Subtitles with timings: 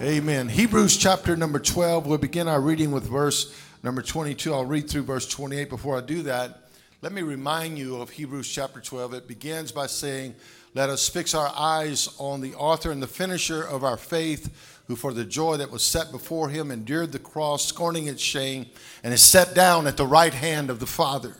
[0.00, 0.48] Amen.
[0.48, 2.06] Hebrews chapter number 12.
[2.06, 4.54] We'll begin our reading with verse number 22.
[4.54, 5.68] I'll read through verse 28.
[5.68, 6.68] Before I do that,
[7.02, 9.14] let me remind you of Hebrews chapter 12.
[9.14, 10.36] It begins by saying,
[10.72, 14.94] Let us fix our eyes on the author and the finisher of our faith, who
[14.94, 18.66] for the joy that was set before him endured the cross, scorning its shame,
[19.02, 21.34] and is set down at the right hand of the Father.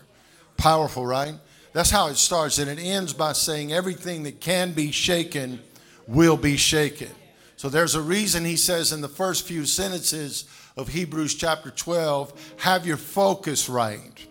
[0.57, 1.35] Powerful, right?
[1.75, 2.59] That's how it starts.
[2.59, 5.61] And it ends by saying, Everything that can be shaken
[6.09, 7.11] will be shaken.
[7.59, 10.45] So there's a reason he says in the first few sentences
[10.77, 14.29] of Hebrews chapter 12 have your focus right.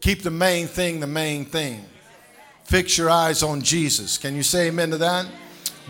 [0.00, 1.84] Keep the main thing the main thing.
[2.64, 4.16] Fix your eyes on Jesus.
[4.16, 5.26] Can you say amen to that?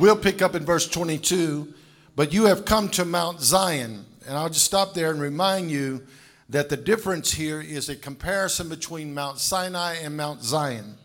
[0.01, 1.73] We'll pick up in verse 22.
[2.17, 4.05] But you have come to Mount Zion.
[4.27, 6.05] And I'll just stop there and remind you
[6.49, 10.99] that the difference here is a comparison between Mount Sinai and Mount Zion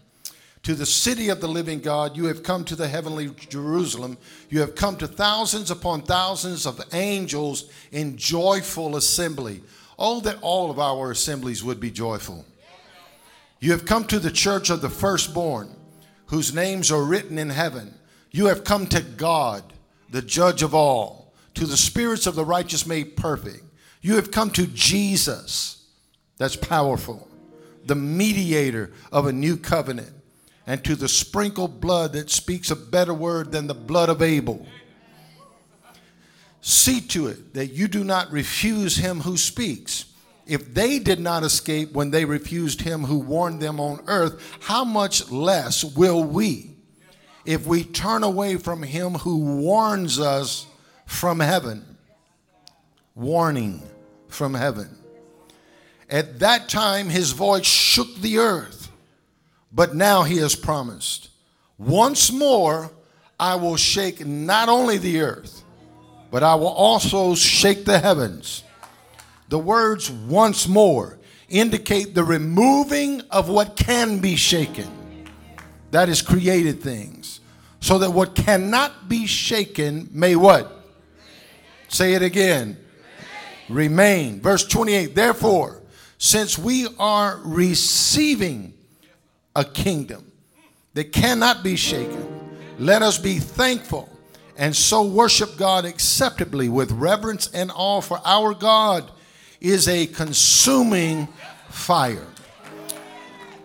[0.64, 2.16] to the city of the living God.
[2.16, 4.18] You have come to the heavenly Jerusalem.
[4.50, 9.62] You have come to thousands upon thousands of angels in joyful assembly.
[9.98, 12.46] Oh, that all of our assemblies would be joyful.
[13.60, 15.76] You have come to the church of the firstborn,
[16.28, 17.94] whose names are written in heaven.
[18.32, 19.64] You have come to God,
[20.10, 23.64] the judge of all, to the spirits of the righteous made perfect.
[24.02, 25.86] You have come to Jesus,
[26.38, 27.28] that's powerful,
[27.86, 30.21] the mediator of a new covenant
[30.68, 34.66] and to the sprinkled blood that speaks a better word than the blood of Abel.
[36.62, 40.06] See to it that you do not refuse him who speaks.
[40.46, 44.84] If they did not escape when they refused him who warned them on earth, how
[44.84, 46.76] much less will we
[47.46, 50.68] if we turn away from him who warns us
[51.06, 51.86] from heaven?
[53.16, 53.82] Warning
[54.28, 54.98] from heaven.
[56.10, 58.81] At that time, his voice shook the earth
[59.74, 61.30] but now he has promised,
[61.78, 62.92] once more
[63.40, 65.64] I will shake not only the earth,
[66.30, 68.64] but I will also shake the heavens.
[69.50, 71.18] The words once more
[71.50, 74.90] indicate the removing of what can be shaken.
[75.92, 77.42] That is created things.
[77.82, 80.86] So that what cannot be shaken may what?
[81.90, 82.78] Say it again.
[83.68, 84.40] Remain.
[84.40, 85.16] Verse 28.
[85.16, 85.82] Therefore,
[86.18, 88.74] since we are receiving
[89.56, 90.32] a kingdom
[90.94, 92.28] that cannot be shaken.
[92.80, 94.10] Let us be thankful
[94.58, 99.10] and so worship God acceptably with reverence and awe, for our God
[99.60, 101.28] is a consuming
[101.70, 102.28] fire.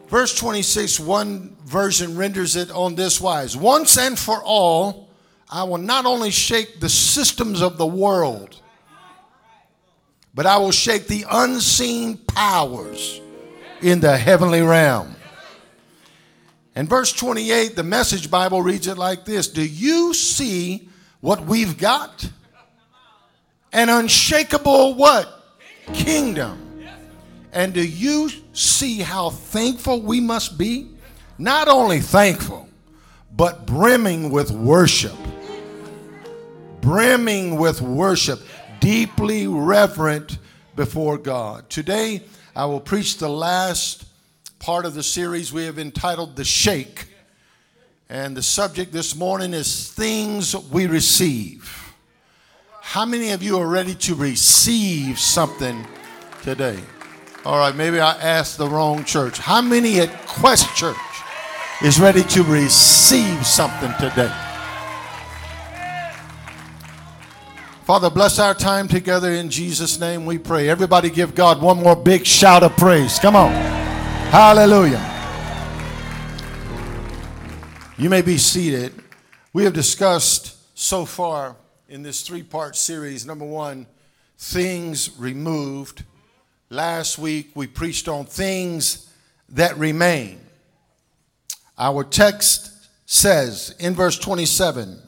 [0.08, 5.10] Verse 26, one version renders it on this wise Once and for all,
[5.50, 8.60] I will not only shake the systems of the world,
[10.34, 13.20] but I will shake the unseen powers
[13.82, 15.16] in the heavenly realm.
[16.76, 21.78] And verse 28, the message Bible reads it like this Do you see what we've
[21.78, 22.30] got?
[23.72, 25.44] An unshakable what?
[25.94, 26.62] Kingdom.
[27.52, 30.90] And do you see how thankful we must be?
[31.38, 32.68] Not only thankful,
[33.34, 35.16] but brimming with worship.
[36.82, 38.40] Brimming with worship,
[38.80, 40.38] deeply reverent
[40.76, 41.68] before God.
[41.70, 42.22] Today,
[42.54, 44.05] I will preach the last
[44.66, 47.06] part of the series we have entitled The Shake.
[48.08, 51.94] And the subject this morning is Things We Receive.
[52.80, 55.86] How many of you are ready to receive something
[56.42, 56.80] today?
[57.44, 59.38] All right, maybe I asked the wrong church.
[59.38, 60.96] How many at Quest Church
[61.80, 64.34] is ready to receive something today?
[67.84, 70.68] Father, bless our time together in Jesus' name we pray.
[70.68, 73.20] Everybody give God one more big shout of praise.
[73.20, 73.85] Come on.
[74.30, 75.00] Hallelujah.
[77.96, 78.92] You may be seated.
[79.52, 81.56] We have discussed so far
[81.88, 83.86] in this three part series number one,
[84.36, 86.04] things removed.
[86.68, 89.10] Last week we preached on things
[89.50, 90.40] that remain.
[91.78, 95.00] Our text says in verse 27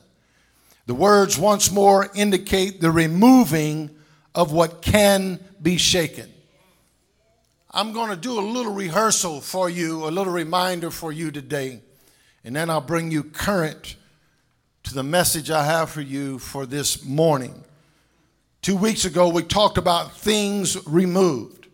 [0.87, 3.91] the words once more indicate the removing
[4.35, 6.33] of what can be shaken.
[7.71, 11.81] I'm going to do a little rehearsal for you, a little reminder for you today,
[12.43, 13.97] and then I'll bring you current
[14.85, 17.63] to the message I have for you for this morning.
[18.63, 21.69] Two weeks ago, we talked about things removed.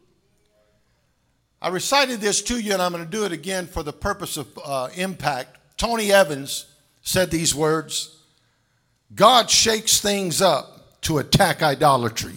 [1.63, 4.37] I recited this to you, and I'm going to do it again for the purpose
[4.37, 5.59] of uh, impact.
[5.77, 6.67] Tony Evans
[7.03, 8.19] said these words
[9.15, 12.35] God shakes things up to attack idolatry.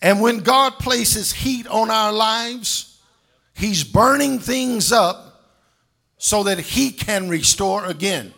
[0.00, 3.00] And when God places heat on our lives,
[3.54, 5.52] He's burning things up
[6.18, 8.32] so that He can restore again.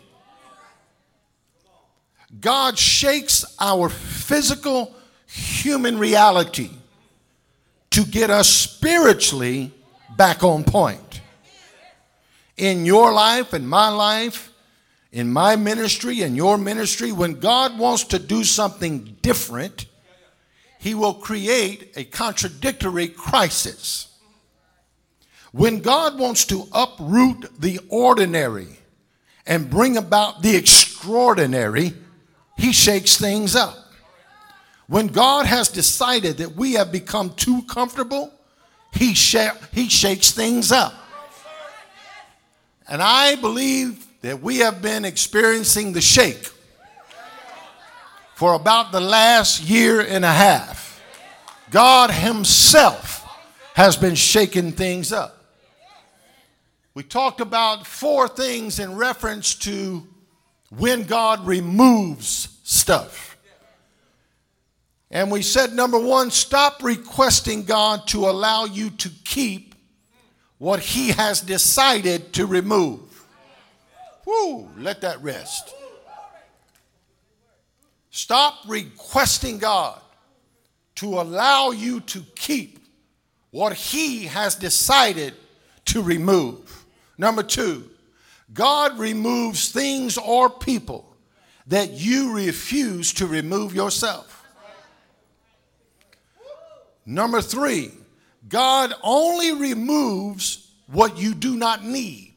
[2.39, 4.95] God shakes our physical
[5.27, 6.69] human reality
[7.91, 9.71] to get us spiritually
[10.15, 11.21] back on point.
[12.57, 14.51] In your life, in my life,
[15.11, 19.85] in my ministry, in your ministry, when God wants to do something different,
[20.81, 24.17] He will create a contradictory crisis.
[25.51, 28.79] When God wants to uproot the ordinary
[29.45, 31.93] and bring about the extraordinary,
[32.57, 33.77] He shakes things up.
[34.87, 38.33] When God has decided that we have become too comfortable,
[38.91, 39.37] he, sh-
[39.71, 40.95] he shakes things up.
[42.89, 46.50] And I believe that we have been experiencing the shake
[48.41, 50.99] for about the last year and a half.
[51.69, 53.23] God Himself
[53.75, 55.45] has been shaking things up.
[56.95, 60.07] We talked about four things in reference to
[60.75, 63.37] when God removes stuff.
[65.11, 69.75] And we said, number one, stop requesting God to allow you to keep
[70.57, 73.23] what He has decided to remove.
[74.25, 75.75] Whoo, let that rest.
[78.11, 79.99] Stop requesting God
[80.95, 82.77] to allow you to keep
[83.51, 85.33] what He has decided
[85.85, 86.85] to remove.
[87.17, 87.89] Number two,
[88.53, 91.15] God removes things or people
[91.67, 94.45] that you refuse to remove yourself.
[97.05, 97.91] Number three,
[98.49, 102.33] God only removes what you do not need.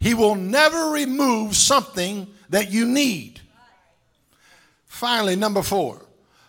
[0.00, 3.40] He will never remove something that you need.
[4.86, 6.00] Finally, number four,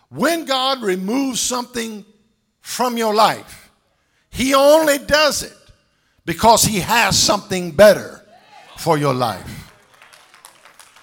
[0.09, 2.05] when God removes something
[2.61, 3.71] from your life,
[4.29, 5.57] He only does it
[6.25, 8.23] because He has something better
[8.77, 9.71] for your life.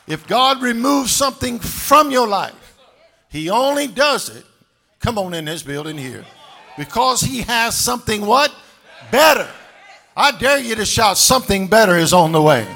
[0.06, 2.78] If God removes something from your life,
[3.28, 4.44] he only does it,
[5.00, 6.24] come on in this building here,
[6.76, 8.54] because he has something what?
[9.10, 9.48] Better.
[10.16, 12.66] I dare you to shout, something better is on the way.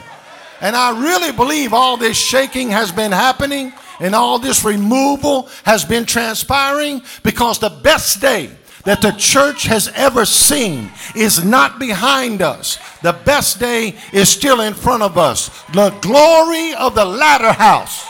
[0.61, 5.85] And I really believe all this shaking has been happening and all this removal has
[5.85, 8.51] been transpiring because the best day
[8.85, 12.79] that the church has ever seen is not behind us.
[13.03, 15.49] The best day is still in front of us.
[15.73, 18.07] The glory of the latter house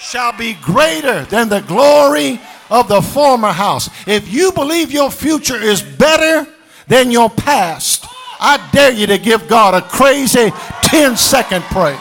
[0.00, 2.40] shall be greater than the glory
[2.70, 3.88] of the former house.
[4.06, 6.50] If you believe your future is better
[6.88, 8.06] than your past,
[8.40, 10.50] I dare you to give God a crazy
[10.84, 11.98] 10 second praise.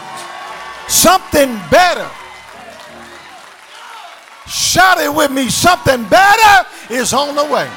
[0.88, 2.09] Something better.
[4.47, 5.50] Shout it with me.
[5.50, 7.69] Something better is on the way.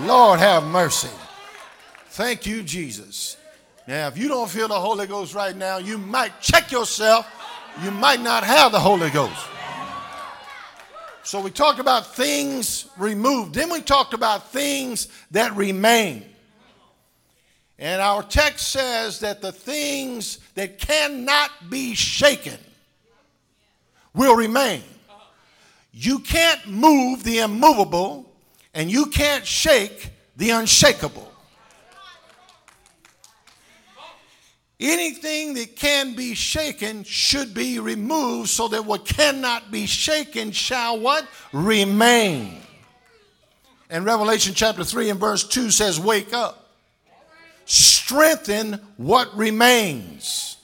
[0.00, 1.10] Lord have mercy.
[2.08, 3.36] Thank you, Jesus.
[3.86, 7.26] Now, if you don't feel the Holy Ghost right now, you might check yourself
[7.82, 9.46] you might not have the Holy Ghost.
[11.24, 13.54] So we talked about things removed.
[13.54, 16.24] Then we talked about things that remain.
[17.78, 22.58] And our text says that the things that cannot be shaken
[24.14, 24.82] will remain.
[25.92, 28.32] You can't move the immovable,
[28.74, 31.30] and you can't shake the unshakable.
[34.80, 40.98] Anything that can be shaken should be removed so that what cannot be shaken shall
[40.98, 41.26] what?
[41.52, 42.60] Remain.
[43.88, 46.63] And Revelation chapter 3 and verse 2 says, Wake up,
[48.04, 50.58] strengthen what remains.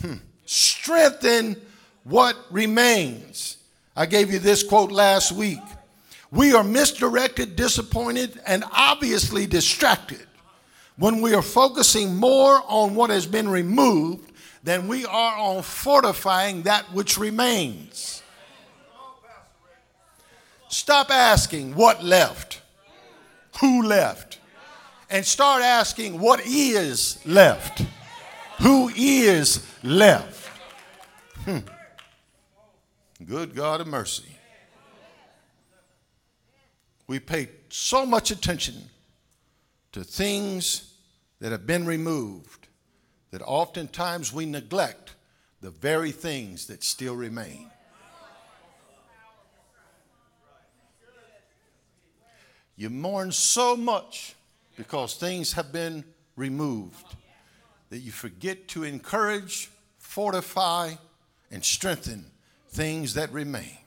[0.00, 0.14] Hmm.
[0.44, 1.56] Strengthen
[2.02, 3.58] what remains.
[3.94, 5.60] I gave you this quote last week.
[6.32, 10.26] We are misdirected, disappointed, and obviously distracted
[10.96, 14.32] when we are focusing more on what has been removed
[14.64, 18.20] than we are on fortifying that which remains.
[20.68, 22.62] Stop asking what left,
[23.60, 24.40] who left,
[25.12, 27.84] and start asking what is left,
[28.62, 30.48] who is left.
[31.44, 31.58] Hmm.
[33.22, 34.34] Good God of mercy.
[37.06, 38.88] We pay so much attention
[39.92, 40.94] to things
[41.40, 42.68] that have been removed
[43.32, 45.14] that oftentimes we neglect
[45.60, 47.70] the very things that still remain.
[52.76, 54.36] You mourn so much
[54.76, 56.04] because things have been
[56.36, 57.04] removed
[57.90, 60.94] that you forget to encourage, fortify,
[61.50, 62.24] and strengthen
[62.68, 63.78] things that remain.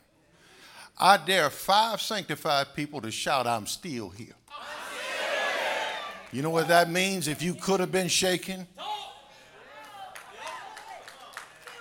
[0.98, 4.36] I dare five sanctified people to shout, I'm still here.
[6.32, 7.28] You know what that means?
[7.28, 8.68] If you could have been shaken,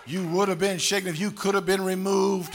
[0.06, 2.54] You would have been shaken if you could have been removed.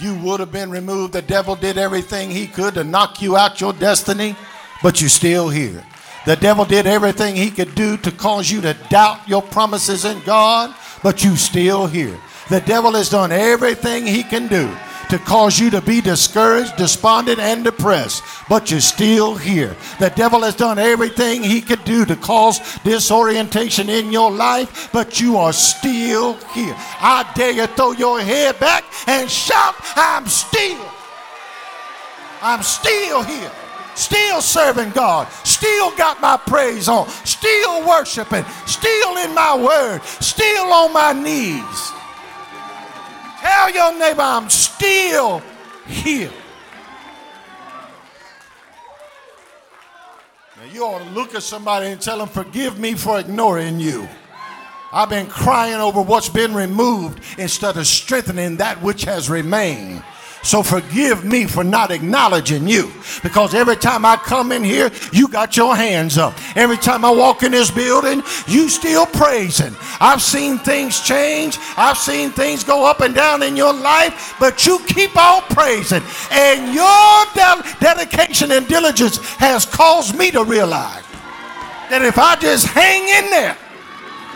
[0.00, 1.12] You would have been removed.
[1.12, 4.34] The devil did everything he could to knock you out your destiny,
[4.82, 5.84] but you're still here.
[6.26, 10.20] The devil did everything he could do to cause you to doubt your promises in
[10.20, 12.18] God, but you're still here.
[12.50, 14.70] The devil has done everything he can do
[15.10, 19.74] to cause you to be discouraged, despondent, and depressed, but you're still here.
[19.98, 25.20] The devil has done everything he could do to cause disorientation in your life, but
[25.20, 26.74] you are still here.
[27.00, 30.86] I dare you throw your head back and shout, I'm still.
[32.42, 33.50] I'm still here.
[34.00, 35.28] Still serving God.
[35.44, 37.06] Still got my praise on.
[37.26, 38.46] Still worshiping.
[38.66, 40.02] Still in my word.
[40.02, 41.92] Still on my knees.
[43.40, 45.42] Tell your neighbor, I'm still
[45.86, 46.32] here.
[50.56, 54.08] Now, you ought to look at somebody and tell them, Forgive me for ignoring you.
[54.92, 60.02] I've been crying over what's been removed instead of strengthening that which has remained.
[60.42, 62.90] So forgive me for not acknowledging you.
[63.22, 66.34] Because every time I come in here, you got your hands up.
[66.56, 69.74] Every time I walk in this building, you still praising.
[70.00, 71.58] I've seen things change.
[71.76, 76.02] I've seen things go up and down in your life, but you keep on praising.
[76.30, 81.04] And your de- dedication and diligence has caused me to realize
[81.90, 83.58] that if I just hang in there,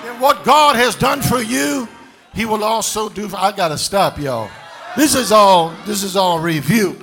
[0.02, 1.88] then what God has done for you,
[2.34, 4.50] He will also do for I gotta stop, y'all.
[4.96, 6.96] This is all, this is all review.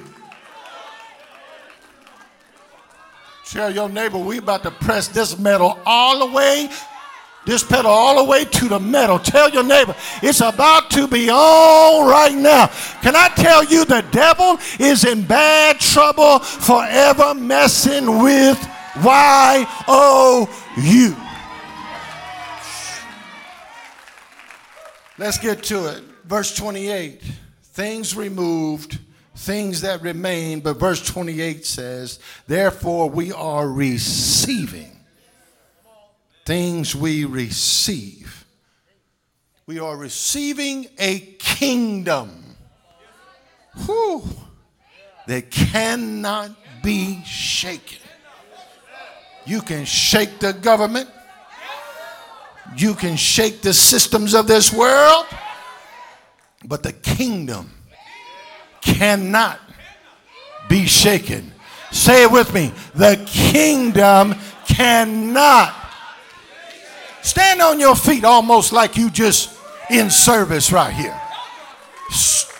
[3.46, 6.70] Tell your neighbor, we about to press this metal all the way,
[7.46, 9.20] this pedal all the way to the metal.
[9.20, 9.94] Tell your neighbor,
[10.24, 12.68] it's about to be on right now.
[13.02, 18.58] Can I tell you the devil is in bad trouble forever messing with
[19.04, 20.48] Y-O-U.
[25.18, 26.04] Let's get to it.
[26.26, 27.22] Verse 28
[27.72, 29.00] things removed,
[29.36, 30.60] things that remain.
[30.60, 34.98] But verse 28 says, Therefore we are receiving
[36.46, 38.46] things we receive.
[39.66, 42.56] We are receiving a kingdom
[43.86, 44.24] whew,
[45.28, 46.52] that cannot
[46.84, 48.00] be shaken.
[49.46, 51.10] You can shake the government.
[52.76, 55.26] You can shake the systems of this world.
[56.64, 57.72] But the kingdom
[58.82, 59.60] cannot
[60.70, 61.52] be shaken.
[61.92, 62.72] Say it with me.
[62.96, 65.76] The kingdom cannot.
[67.22, 69.58] Stand on your feet almost like you just
[69.90, 71.20] in service right here.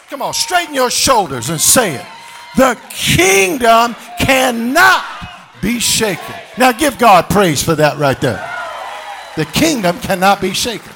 [0.10, 2.06] Come on, straighten your shoulders and say it.
[2.58, 5.06] The kingdom cannot
[5.62, 6.36] be shaken.
[6.58, 8.46] Now give God praise for that right there.
[9.38, 10.92] The kingdom cannot be shaken.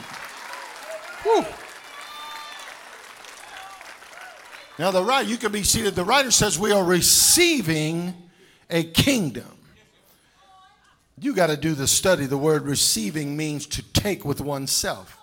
[1.24, 1.46] Whew.
[4.78, 5.96] Now, the right, you can be seated.
[5.96, 8.14] The writer says we are receiving
[8.70, 9.58] a kingdom.
[11.18, 12.26] You got to do the study.
[12.26, 15.18] The word receiving means to take with oneself.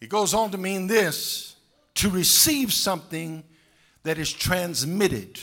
[0.00, 1.56] It goes on to mean this
[1.94, 3.42] to receive something
[4.04, 5.40] that is transmitted.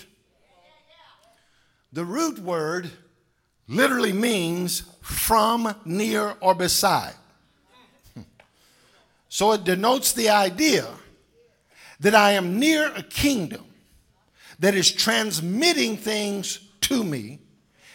[1.92, 2.92] The root word
[3.68, 7.16] literally means from, near, or beside.
[8.14, 8.22] Hmm.
[9.28, 10.88] So it denotes the idea
[12.06, 13.66] that I am near a kingdom
[14.60, 17.40] that is transmitting things to me,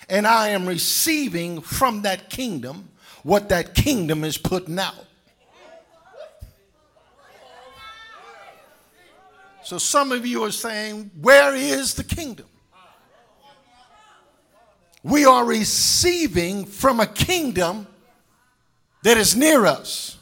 [0.08, 2.88] and I am receiving from that kingdom
[3.22, 5.06] what that kingdom is putting out.
[9.62, 12.46] So some of you are saying, Where is the kingdom?
[15.04, 17.86] We are receiving from a kingdom
[19.04, 20.16] that is near us.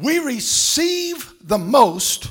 [0.00, 2.30] We receive the most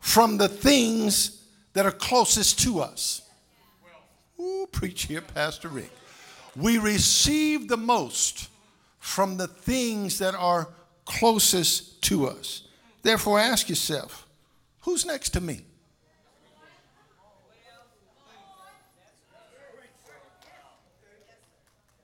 [0.00, 1.42] from the things
[1.72, 3.22] that are closest to us.
[4.38, 5.90] Ooh, preach here, Pastor Rick.
[6.54, 8.50] We receive the most
[8.98, 10.68] from the things that are
[11.06, 12.68] closest to us.
[13.02, 14.26] Therefore, ask yourself
[14.80, 15.62] who's next to me?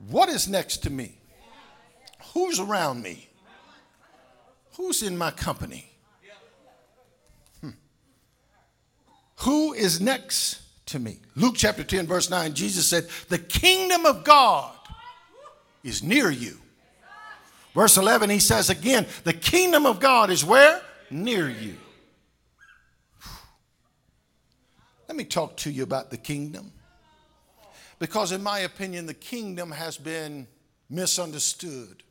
[0.08, 1.18] What is next to me?
[2.32, 3.28] Who's around me?
[4.76, 5.90] Who's in my company?
[7.60, 7.70] Hmm.
[9.40, 11.18] Who is next to me?
[11.34, 14.74] Luke chapter 10, verse 9, Jesus said, The kingdom of God
[15.82, 16.58] is near you.
[17.74, 20.80] Verse 11, he says again, The kingdom of God is where?
[21.10, 21.76] Near you.
[25.08, 26.72] Let me talk to you about the kingdom.
[27.98, 30.46] Because, in my opinion, the kingdom has been
[30.88, 32.02] misunderstood.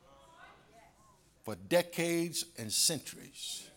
[1.43, 3.67] For decades and centuries.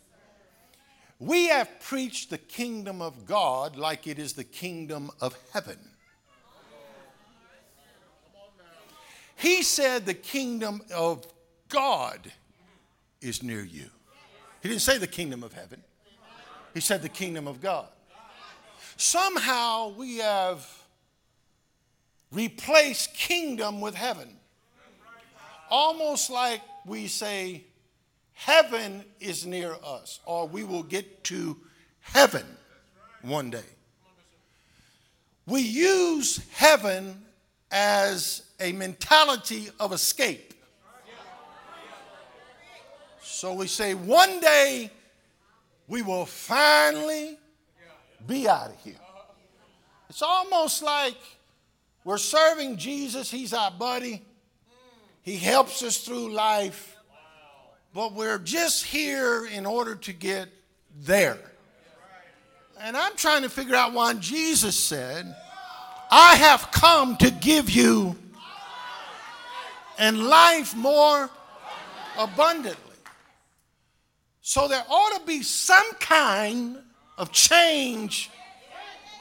[1.19, 5.79] We have preached the kingdom of God like it is the kingdom of heaven.
[9.37, 11.27] He said the kingdom of
[11.69, 12.33] God
[13.21, 13.91] is near you.
[14.63, 15.83] He didn't say the kingdom of heaven,
[16.73, 17.89] he said the kingdom of God.
[18.97, 20.67] Somehow we have
[22.31, 24.37] replaced kingdom with heaven.
[25.71, 27.65] Almost like we say,
[28.33, 31.57] heaven is near us, or we will get to
[32.01, 32.45] heaven
[33.23, 33.65] one day.
[35.47, 37.23] We use heaven
[37.71, 40.55] as a mentality of escape.
[43.23, 44.91] So we say, one day
[45.89, 47.39] we will finally
[48.27, 48.95] be out of here.
[50.09, 51.17] It's almost like
[52.05, 54.23] we're serving Jesus, He's our buddy,
[55.25, 56.97] He helps us through life,
[57.95, 60.51] but we're just here in order to get
[61.01, 61.39] there.
[62.79, 65.35] And I'm trying to figure out why Jesus said,
[66.11, 68.17] I have come to give you
[69.99, 71.31] and life more
[72.19, 72.77] abundantly.
[74.43, 76.77] So there ought to be some kind
[77.17, 78.31] of change,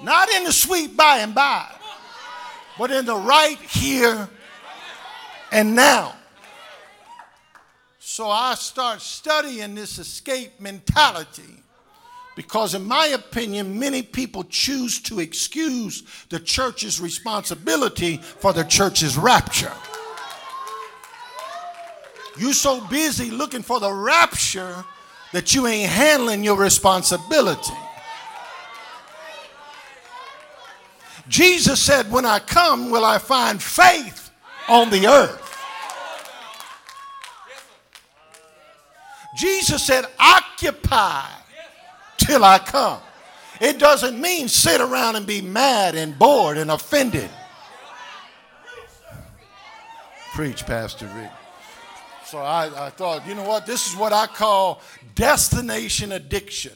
[0.01, 1.65] not in the sweet by and by,
[2.77, 4.27] but in the right here
[5.53, 6.15] and now.
[7.99, 11.63] So I start studying this escape mentality
[12.35, 19.15] because, in my opinion, many people choose to excuse the church's responsibility for the church's
[19.15, 19.71] rapture.
[22.37, 24.83] You're so busy looking for the rapture
[25.33, 27.77] that you ain't handling your responsibility.
[31.27, 34.22] Jesus said, When I come, will I find faith
[34.67, 35.39] on the earth?
[39.35, 41.25] Jesus said, Occupy
[42.17, 42.99] till I come.
[43.59, 47.29] It doesn't mean sit around and be mad and bored and offended.
[50.33, 51.31] Preach, Pastor Rick.
[52.25, 53.65] So I, I thought, you know what?
[53.65, 54.81] This is what I call
[55.13, 56.73] destination addiction.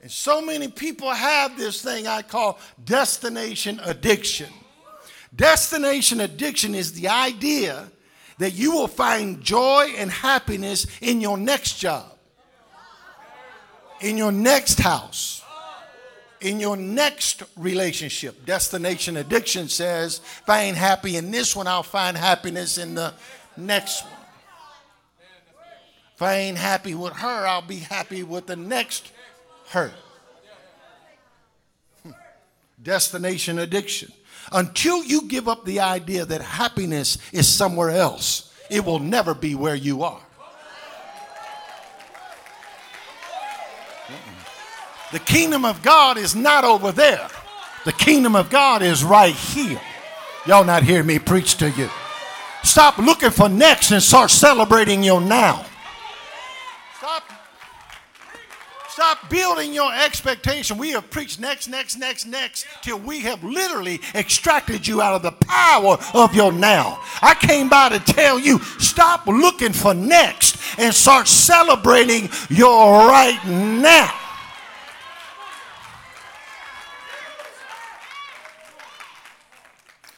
[0.00, 4.48] And so many people have this thing I call destination addiction.
[5.34, 7.88] Destination addiction is the idea
[8.38, 12.06] that you will find joy and happiness in your next job,
[14.00, 15.42] in your next house,
[16.40, 18.46] in your next relationship.
[18.46, 23.12] Destination addiction says, if I ain't happy in this one, I'll find happiness in the
[23.56, 24.12] next one.
[26.14, 29.12] If I ain't happy with her, I'll be happy with the next
[29.68, 29.92] her.
[32.02, 32.10] Hmm.
[32.82, 34.12] Destination addiction.
[34.52, 39.54] Until you give up the idea that happiness is somewhere else, it will never be
[39.54, 40.20] where you are.
[45.12, 47.28] The kingdom of God is not over there.
[47.84, 49.80] The kingdom of God is right here.
[50.46, 51.88] Y'all not hear me preach to you.
[52.62, 55.64] Stop looking for next and start celebrating your now.
[56.98, 57.22] Stop
[58.98, 60.76] Stop building your expectation.
[60.76, 65.22] We have preached next, next, next, next till we have literally extracted you out of
[65.22, 67.00] the power of your now.
[67.22, 73.38] I came by to tell you stop looking for next and start celebrating your right
[73.46, 74.12] now.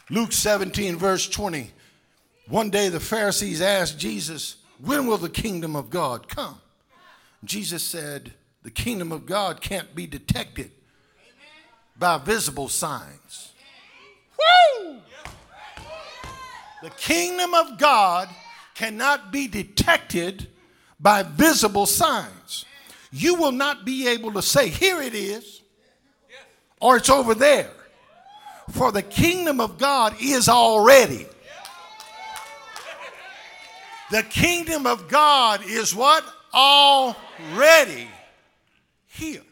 [0.08, 1.70] Luke 17, verse 20.
[2.48, 6.58] One day the Pharisees asked Jesus, When will the kingdom of God come?
[7.44, 10.70] Jesus said, the kingdom of God can't be detected
[11.98, 13.52] by visible signs.
[14.38, 14.98] Woo!
[16.82, 18.28] The kingdom of God
[18.74, 20.48] cannot be detected
[20.98, 22.64] by visible signs.
[23.12, 25.62] You will not be able to say, Here it is,
[26.80, 27.70] or it's over there.
[28.70, 31.26] For the kingdom of God is already.
[34.10, 36.24] The kingdom of God is what?
[36.52, 38.08] Already
[39.10, 39.42] here.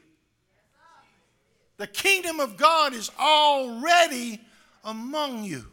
[1.76, 4.40] The kingdom of God is already
[4.84, 5.64] among you.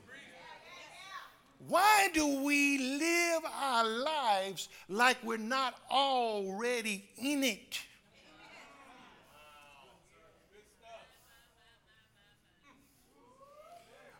[1.67, 7.79] Why do we live our lives like we're not already in it?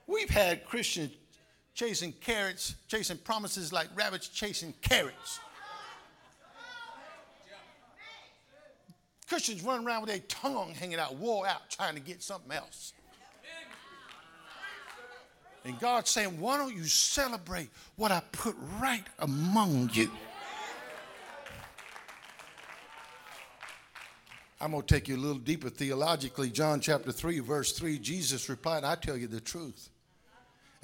[0.08, 1.12] We've had Christians
[1.74, 5.40] chasing carrots, chasing promises like rabbits chasing carrots.
[9.28, 12.94] Christians running around with their tongue hanging out, wore out, trying to get something else.
[15.64, 20.12] And God's saying, why don't you celebrate what I put right among you?
[24.62, 26.50] I'm going to take you a little deeper theologically.
[26.50, 29.90] John chapter 3, verse 3, Jesus replied, I tell you the truth.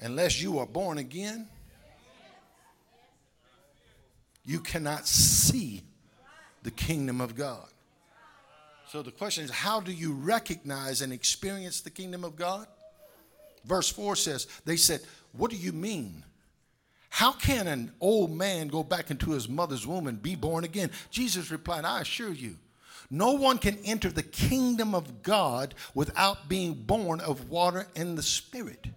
[0.00, 1.46] Unless you are born again,
[4.44, 5.82] you cannot see
[6.64, 7.71] the kingdom of God.
[8.92, 12.66] So the question is, how do you recognize and experience the kingdom of God?
[13.64, 15.00] Verse 4 says, They said,
[15.32, 16.22] What do you mean?
[17.08, 20.90] How can an old man go back into his mother's womb and be born again?
[21.10, 22.58] Jesus replied, I assure you,
[23.10, 28.22] no one can enter the kingdom of God without being born of water and the
[28.22, 28.88] Spirit.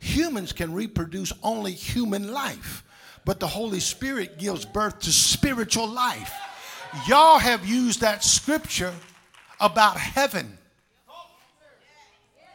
[0.00, 2.82] Humans can reproduce only human life,
[3.26, 6.32] but the Holy Spirit gives birth to spiritual life.
[7.06, 8.94] Y'all have used that scripture
[9.60, 10.58] about heaven.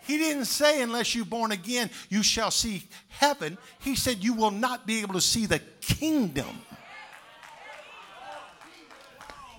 [0.05, 3.59] He didn't say, unless you're born again, you shall see heaven.
[3.79, 6.61] He said, you will not be able to see the kingdom.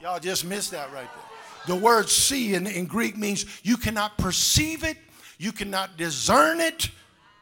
[0.03, 1.77] Y'all just missed that right there.
[1.77, 4.97] The word see in, in Greek means you cannot perceive it,
[5.39, 6.91] you cannot discern it,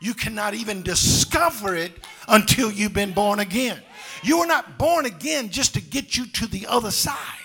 [0.00, 1.92] you cannot even discover it
[2.28, 3.80] until you've been born again.
[4.22, 7.38] You are not born again just to get you to the other side.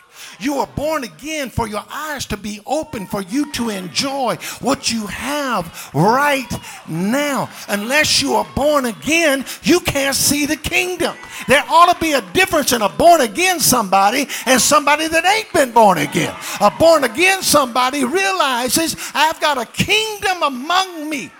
[0.44, 4.92] You are born again for your eyes to be open, for you to enjoy what
[4.92, 6.52] you have right
[6.88, 7.50] now.
[7.70, 11.16] Unless you are born again, you can't see the kingdom.
[11.48, 15.54] There ought to be a difference in a born again somebody and somebody that ain't
[15.54, 16.36] been born again.
[16.60, 21.32] A born again somebody realizes I've got a kingdom among me.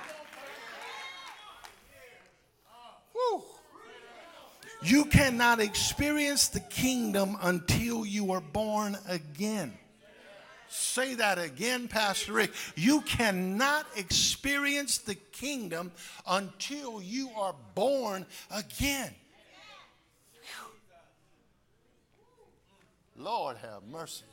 [4.84, 9.74] You cannot experience the kingdom until you are born again.
[10.68, 12.52] Say that again, Pastor Rick.
[12.76, 15.92] You cannot experience the kingdom
[16.28, 19.14] until you are born again.
[23.16, 24.26] Lord have mercy.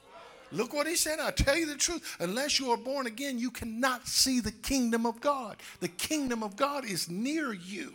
[0.51, 1.21] Look what he said.
[1.21, 2.17] I tell you the truth.
[2.19, 5.59] Unless you are born again, you cannot see the kingdom of God.
[5.79, 7.95] The kingdom of God is near you.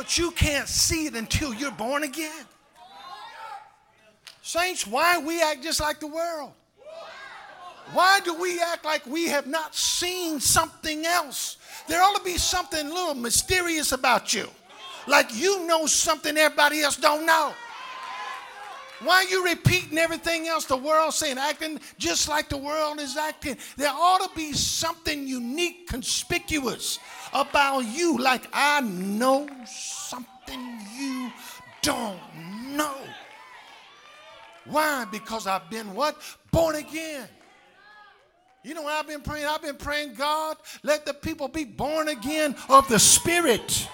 [0.00, 2.46] But you can't see it until you're born again.
[4.40, 6.52] Saints, why we act just like the world?
[7.92, 11.58] Why do we act like we have not seen something else?
[11.86, 14.48] There ought to be something a little mysterious about you.
[15.06, 17.52] Like you know something everybody else don't know.
[19.02, 23.18] Why are you repeating everything else the world's saying, acting just like the world is
[23.18, 23.58] acting?
[23.76, 26.98] There ought to be something unique, conspicuous
[27.32, 31.30] about you, like I know something you
[31.82, 32.20] don't
[32.76, 32.96] know.
[34.66, 35.06] Why?
[35.10, 36.16] Because I've been what?
[36.50, 37.28] Born again.
[38.62, 39.46] You know I've been praying?
[39.46, 43.88] I've been praying, God, let the people be born again of the Spirit.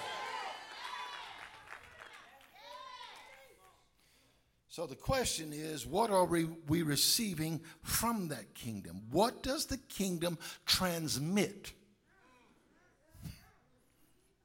[4.67, 9.01] So the question is, what are we, we receiving from that kingdom?
[9.09, 11.71] What does the kingdom transmit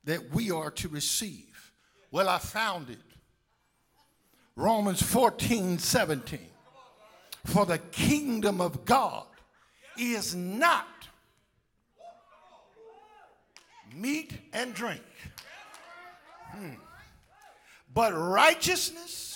[0.04, 1.72] that we are to receive?
[2.10, 2.98] Well, I found it.
[4.56, 6.40] Romans 14, 17.
[7.46, 9.26] For the kingdom of God
[9.98, 10.86] is not
[13.94, 15.02] meat and drink,
[16.54, 16.74] hmm.
[17.92, 19.32] but righteousness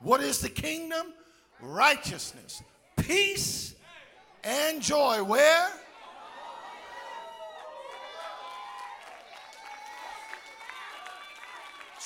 [0.00, 1.12] what is the kingdom?
[1.60, 2.62] Righteousness,
[2.96, 3.74] peace,
[4.44, 5.22] and joy.
[5.24, 5.68] Where?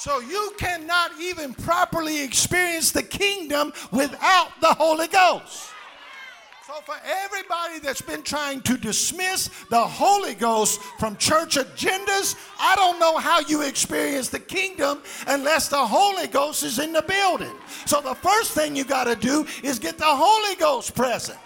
[0.02, 5.70] So you cannot even properly experience the kingdom without the Holy Ghost.
[6.66, 12.74] So, for everybody that's been trying to dismiss the Holy Ghost from church agendas, I
[12.74, 17.54] don't know how you experience the kingdom unless the Holy Ghost is in the building.
[17.86, 21.38] So, the first thing you got to do is get the Holy Ghost present.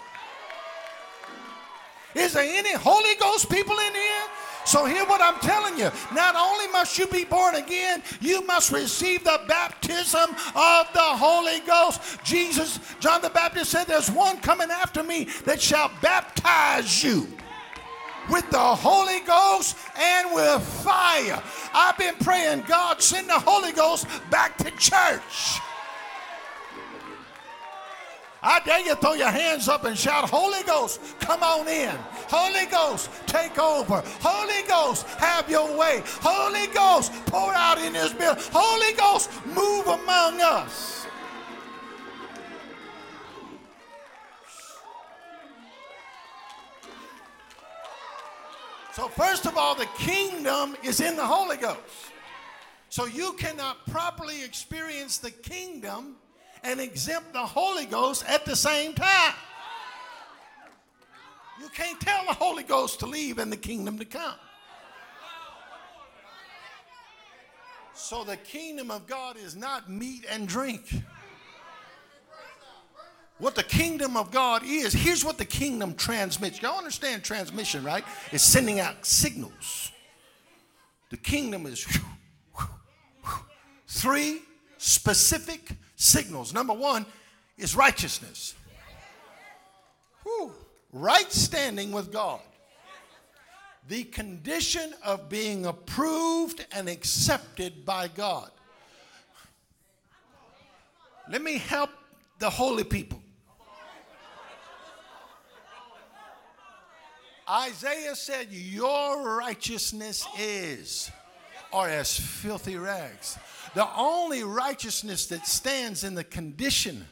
[2.15, 4.23] Is there any Holy Ghost people in here?
[4.67, 5.89] So, hear what I'm telling you.
[6.13, 11.61] Not only must you be born again, you must receive the baptism of the Holy
[11.61, 12.01] Ghost.
[12.25, 17.29] Jesus, John the Baptist said, There's one coming after me that shall baptize you
[18.29, 21.41] with the Holy Ghost and with fire.
[21.73, 25.61] I've been praying, God, send the Holy Ghost back to church.
[28.41, 31.95] I dare you throw your hands up and shout, Holy Ghost, come on in.
[32.29, 34.03] Holy Ghost, take over.
[34.21, 36.03] Holy Ghost, have your way.
[36.05, 38.43] Holy Ghost, pour out in this building.
[38.51, 41.07] Holy Ghost, move among us.
[48.93, 51.77] So, first of all, the kingdom is in the Holy Ghost.
[52.89, 56.16] So, you cannot properly experience the kingdom
[56.67, 59.33] and exempt the Holy Ghost at the same time.
[61.61, 64.35] You can't tell the Holy Ghost to leave and the kingdom to come.
[67.93, 70.93] So, the kingdom of God is not meat and drink.
[73.39, 76.61] What the kingdom of God is, here's what the kingdom transmits.
[76.61, 78.03] Y'all understand transmission, right?
[78.31, 79.91] It's sending out signals.
[81.09, 82.01] The kingdom is whew,
[82.55, 82.67] whew,
[83.23, 83.45] whew.
[83.87, 84.41] three
[84.77, 86.53] specific signals.
[86.53, 87.05] Number one
[87.57, 88.55] is righteousness.
[90.93, 92.39] Right standing with God.
[93.89, 98.51] The condition of being approved and accepted by God.
[101.29, 101.89] Let me help
[102.39, 103.21] the holy people.
[107.49, 111.09] Isaiah said, Your righteousness is,
[111.71, 113.37] or as filthy rags.
[113.73, 117.05] The only righteousness that stands in the condition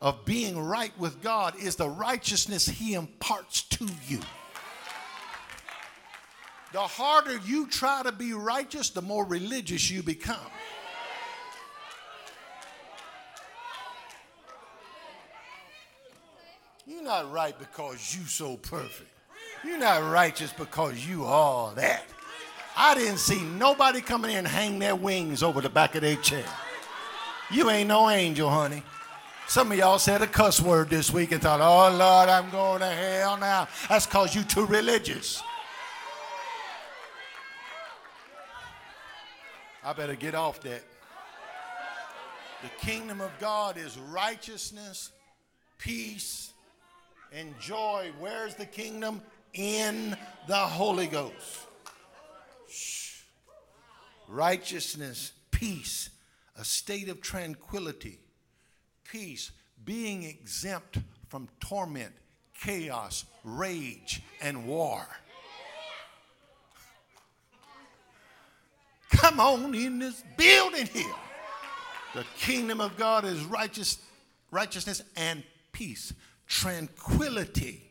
[0.00, 4.20] of being right with God is the righteousness He imparts to you.
[6.72, 10.36] The harder you try to be righteous, the more religious you become.
[16.86, 19.10] You're not right because you're so perfect.
[19.64, 22.04] You're not righteous because you all that.
[22.76, 26.16] I didn't see nobody come in and hang their wings over the back of their
[26.16, 26.44] chair.
[27.50, 28.82] You ain't no angel, honey.
[29.46, 32.80] Some of y'all said a cuss word this week and thought, oh Lord, I'm going
[32.80, 33.68] to hell now.
[33.88, 35.42] That's because you too religious.
[39.84, 40.82] I better get off that.
[42.62, 45.10] The kingdom of God is righteousness,
[45.78, 46.52] peace,
[47.32, 48.10] and joy.
[48.20, 49.22] Where's the kingdom?
[49.54, 51.66] in the Holy Ghost.
[54.30, 56.10] Righteousness, peace,
[56.56, 58.20] a state of tranquility,
[59.02, 59.50] peace,
[59.84, 62.12] being exempt from torment,
[62.62, 65.04] chaos, rage, and war.
[69.10, 71.14] Come on in this building here.
[72.14, 73.98] The kingdom of God is righteous,
[74.52, 76.12] righteousness and peace,
[76.46, 77.82] tranquility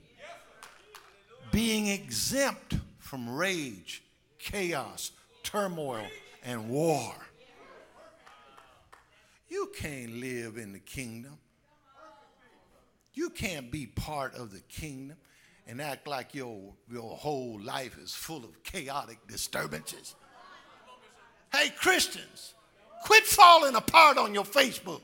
[1.52, 4.04] being exempt from rage,
[4.38, 5.12] chaos,
[5.44, 6.06] turmoil,
[6.44, 7.14] and war.
[9.48, 11.38] You can't live in the kingdom.
[13.14, 15.18] You can't be part of the kingdom
[15.68, 20.16] and act like your, your whole life is full of chaotic disturbances.
[21.52, 22.54] Hey, Christians,
[23.06, 25.02] quit falling apart on your Facebook.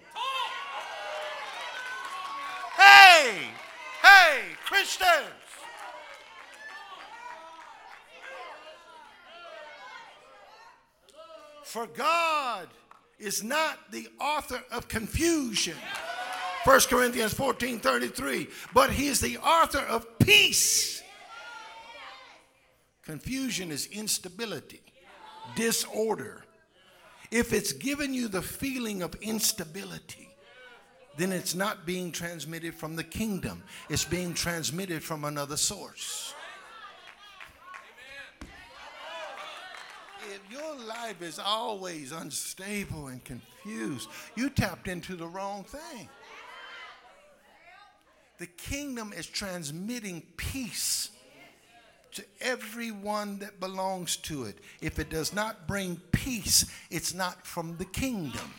[2.78, 3.38] Hey,
[4.04, 5.45] hey, Christians.
[11.76, 12.70] For God
[13.20, 15.76] is not the author of confusion.
[16.64, 18.48] 1 Corinthians 14 33.
[18.74, 21.04] But he is the author of peace.
[23.04, 24.84] Confusion is instability,
[25.58, 26.46] disorder.
[27.30, 30.30] If it's given you the feeling of instability,
[31.18, 36.34] then it's not being transmitted from the kingdom, it's being transmitted from another source.
[40.34, 46.10] if your life is always unstable and confused, you tapped into the wrong thing.
[48.38, 51.10] The kingdom is transmitting peace
[52.14, 54.60] to everyone that belongs to it.
[54.82, 58.54] If it does not bring peace, it's not from the kingdom.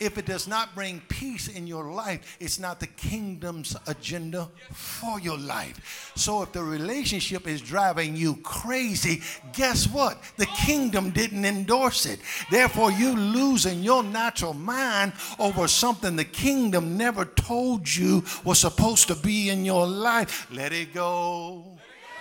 [0.00, 5.20] If it does not bring peace in your life, it's not the kingdom's agenda for
[5.20, 6.12] your life.
[6.16, 9.22] So if the relationship is driving you crazy,
[9.52, 10.22] guess what?
[10.36, 12.20] The kingdom didn't endorse it.
[12.50, 19.08] Therefore, you losing your natural mind over something the kingdom never told you was supposed
[19.08, 20.48] to be in your life.
[20.50, 21.64] Let it go.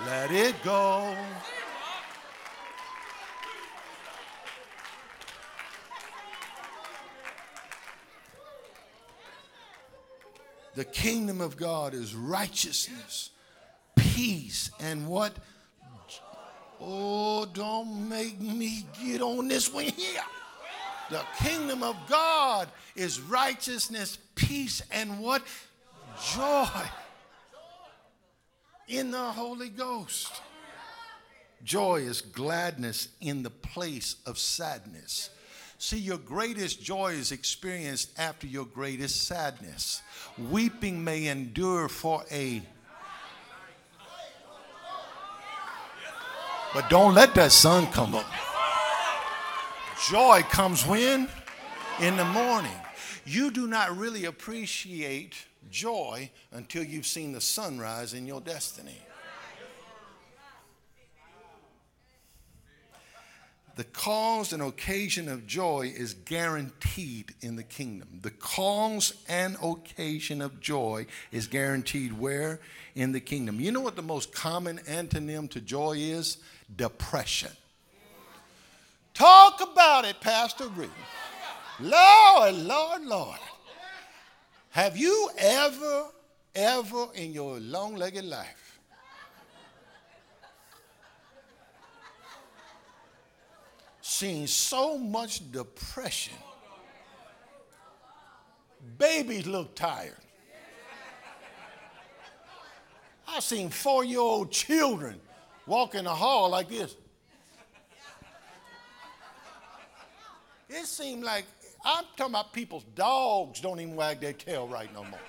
[0.05, 1.15] Let it go.
[10.77, 13.31] The kingdom of God is righteousness,
[13.95, 15.33] peace, and what?
[16.79, 20.21] Oh, don't make me get on this one here.
[21.09, 25.41] The kingdom of God is righteousness, peace, and what?
[26.35, 26.67] Joy
[28.87, 30.31] in the Holy Ghost.
[31.63, 35.31] Joy is gladness in the place of sadness.
[35.79, 40.01] See, your greatest joy is experienced after your greatest sadness.
[40.49, 42.63] Weeping may endure for a
[46.73, 48.25] But don't let that sun come up.
[50.09, 51.27] Joy comes when?
[51.99, 52.79] In the morning.
[53.25, 55.33] You do not really appreciate
[55.71, 58.99] joy until you've seen the sunrise in your destiny.
[63.77, 68.19] The cause and occasion of joy is guaranteed in the kingdom.
[68.23, 72.59] The cause and occasion of joy is guaranteed where?
[72.95, 73.59] In the kingdom.
[73.59, 76.39] You know what the most common antonym to joy is?
[76.75, 77.51] Depression.
[79.13, 80.89] Talk about it, Pastor Reed.
[81.79, 83.39] Lord, Lord, Lord.
[84.71, 86.05] Have you ever,
[86.55, 88.66] ever in your long legged life
[94.17, 96.33] seen so much depression.
[98.97, 100.17] Babies look tired.
[103.27, 105.19] I've seen four year old children
[105.67, 106.95] walk in the hall like this.
[110.69, 111.45] It seemed like,
[111.85, 115.19] I'm talking about people's dogs don't even wag their tail right no more.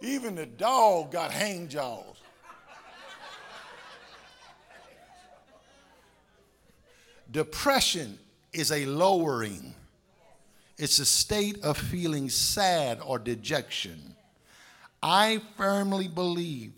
[0.00, 2.19] Even the dog got hang jaws.
[7.30, 8.18] Depression
[8.52, 9.74] is a lowering,
[10.78, 14.16] it's a state of feeling sad or dejection.
[15.02, 16.72] I firmly believe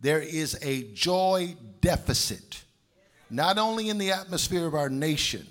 [0.00, 2.64] there is a joy deficit,
[3.30, 5.46] not only in the atmosphere of our nation,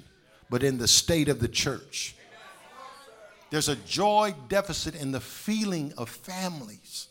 [0.50, 2.16] but in the state of the church.
[3.50, 7.08] There's a joy deficit in the feeling of families.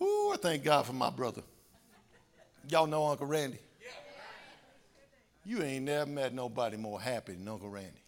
[0.00, 1.42] Ooh, I thank God for my brother.
[2.68, 3.58] Y'all know Uncle Randy?
[5.44, 8.02] You ain't never met nobody more happy than Uncle Randy.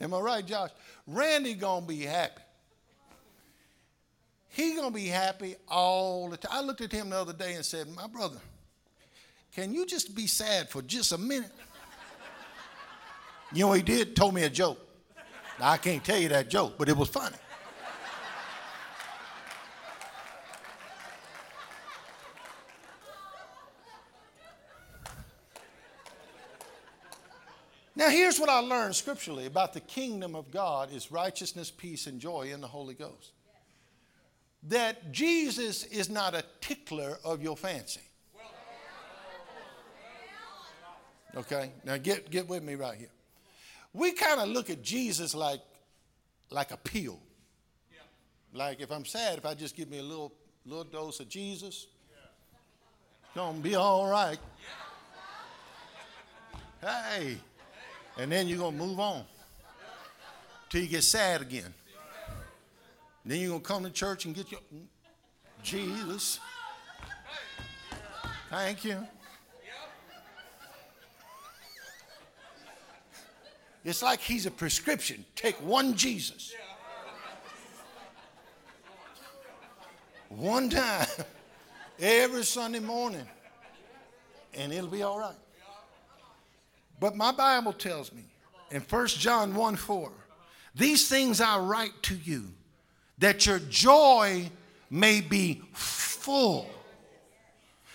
[0.00, 0.70] Am I right, Josh?
[1.06, 2.42] Randy gonna be happy.
[4.48, 6.50] He gonna be happy all the time.
[6.52, 8.40] I looked at him the other day and said, "My brother,
[9.52, 11.52] can you just be sad for just a minute?"
[13.52, 14.16] You know he did?
[14.16, 14.78] Told me a joke.
[15.60, 17.36] Now, I can't tell you that joke, but it was funny.
[27.96, 32.20] Now, here's what I learned scripturally about the kingdom of God is righteousness, peace, and
[32.20, 33.32] joy in the Holy Ghost.
[34.64, 38.00] That Jesus is not a tickler of your fancy.
[41.36, 41.70] Okay?
[41.84, 43.10] Now get, get with me right here.
[43.92, 45.60] We kind of look at Jesus like,
[46.50, 47.20] like a pill.
[48.52, 50.32] Like if I'm sad, if I just give me a little,
[50.64, 51.86] little dose of Jesus,
[53.24, 54.38] it's gonna be all right.
[56.80, 57.38] Hey,
[58.18, 59.24] and then you're going to move on
[60.70, 61.72] till you get sad again.
[63.24, 64.60] Then you're going to come to church and get your
[65.62, 66.38] Jesus.
[68.50, 69.06] Thank you.
[73.84, 75.24] It's like he's a prescription.
[75.36, 76.54] Take one Jesus.
[80.28, 81.06] One time
[81.98, 83.26] every Sunday morning,
[84.54, 85.34] and it'll be all right.
[87.00, 88.24] But my Bible tells me
[88.70, 90.12] in 1 John 1 4,
[90.74, 92.52] these things I write to you
[93.18, 94.50] that your joy
[94.90, 96.68] may be full.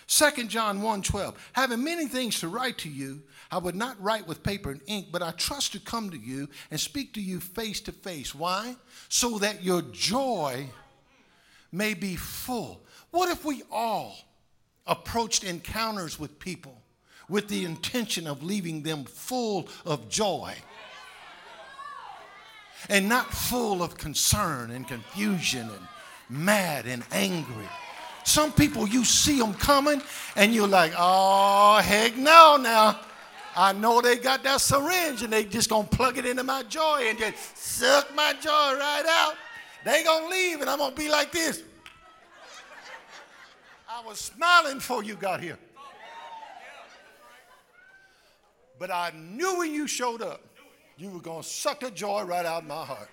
[0.07, 4.27] 2 John 1 12, having many things to write to you, I would not write
[4.27, 7.39] with paper and ink, but I trust to come to you and speak to you
[7.39, 8.33] face to face.
[8.33, 8.75] Why?
[9.07, 10.67] So that your joy
[11.71, 12.81] may be full.
[13.11, 14.17] What if we all
[14.85, 16.78] approached encounters with people
[17.29, 20.53] with the intention of leaving them full of joy
[22.89, 25.87] and not full of concern and confusion and
[26.29, 27.67] mad and angry.
[28.23, 30.01] Some people, you see them coming
[30.35, 32.99] and you're like, oh, heck no, now.
[33.55, 37.05] I know they got that syringe and they just gonna plug it into my joy
[37.07, 39.33] and just suck my joy right out.
[39.83, 41.63] They gonna leave and I'm gonna be like this.
[43.89, 45.57] I was smiling before you got here.
[48.79, 50.41] But I knew when you showed up,
[50.97, 53.09] you were going to suck the joy right out of my heart.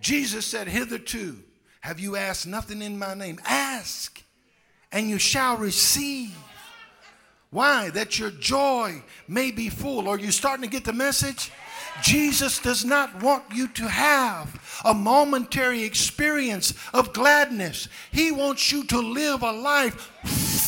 [0.00, 1.38] Jesus said, Hitherto
[1.80, 3.38] have you asked nothing in my name.
[3.44, 4.22] Ask,
[4.90, 6.36] and you shall receive.
[7.50, 7.90] Why?
[7.90, 10.08] That your joy may be full.
[10.08, 11.52] Are you starting to get the message?
[12.02, 17.88] Jesus does not want you to have a momentary experience of gladness.
[18.12, 20.12] He wants you to live a life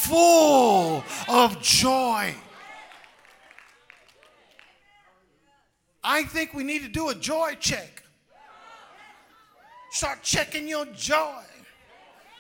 [0.08, 2.34] full of joy.
[6.02, 8.02] I think we need to do a joy check.
[9.90, 11.42] Start checking your joy.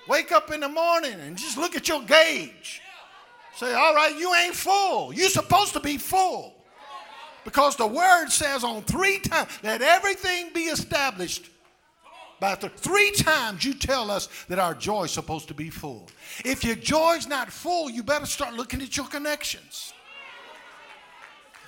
[0.08, 2.80] Wake up in the morning and just look at your gauge.
[3.56, 5.12] Say, all right, you ain't full.
[5.12, 6.54] You're supposed to be full.
[7.44, 11.50] Because the word says on three times, let everything be established.
[12.40, 16.08] Th- three times you tell us that our joy is supposed to be full.
[16.44, 19.92] If your joy's not full, you better start looking at your connections.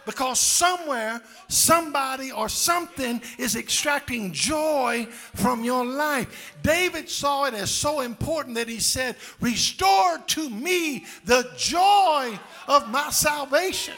[0.07, 6.57] Because somewhere, somebody or something is extracting joy from your life.
[6.63, 12.89] David saw it as so important that he said, Restore to me the joy of
[12.91, 13.95] my salvation.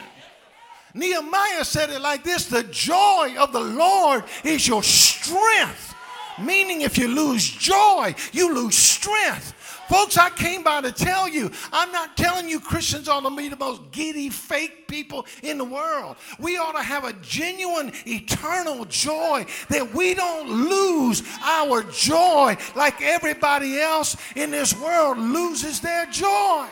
[0.93, 5.92] Nehemiah said it like this The joy of the Lord is your strength.
[6.41, 9.53] Meaning, if you lose joy, you lose strength.
[9.89, 13.49] Folks, I came by to tell you, I'm not telling you Christians ought to be
[13.49, 16.15] the most giddy, fake people in the world.
[16.39, 23.01] We ought to have a genuine, eternal joy that we don't lose our joy like
[23.01, 26.65] everybody else in this world loses their joy.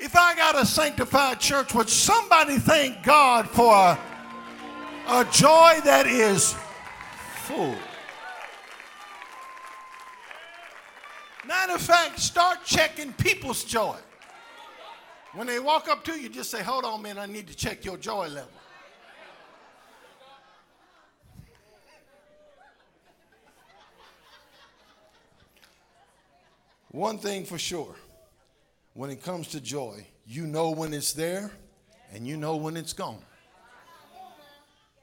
[0.00, 3.98] If I got a sanctified church, would somebody thank God for a,
[5.08, 6.54] a joy that is
[11.46, 13.96] Matter of fact, start checking people's joy.
[15.32, 17.84] When they walk up to you, just say, Hold on, man, I need to check
[17.84, 18.50] your joy level.
[26.90, 27.94] One thing for sure
[28.94, 31.50] when it comes to joy, you know when it's there
[32.12, 33.22] and you know when it's gone.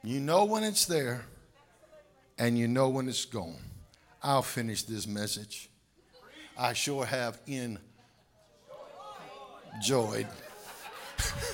[0.03, 1.25] You know when it's there
[2.37, 3.57] and you know when it's gone.
[4.21, 5.69] I'll finish this message.
[6.57, 7.39] I sure have
[9.75, 10.27] enjoyed.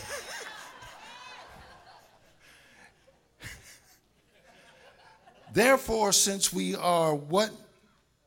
[5.53, 7.51] Therefore, since we are what?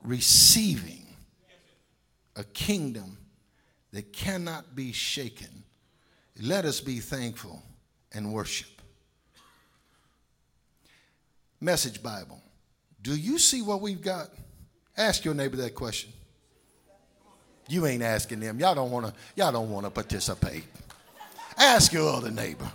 [0.03, 1.07] Receiving
[2.37, 3.17] a kingdom
[3.93, 5.65] that cannot be shaken,
[6.39, 7.63] let us be thankful
[8.13, 8.69] and worship.
[11.61, 12.44] Message Bible.
[13.05, 14.31] Do you see what we've got?
[14.97, 16.11] Ask your neighbor that question.
[17.69, 18.59] You ain't asking them.
[18.59, 19.13] Y'all don't want to.
[19.37, 20.65] Y'all don't want to participate.
[21.59, 22.71] Ask your other neighbor.